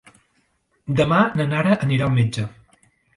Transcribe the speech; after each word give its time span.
Demà 0.99 1.19
na 1.41 1.47
Nara 1.51 1.75
anirà 1.89 2.07
al 2.09 2.15
metge. 2.17 2.47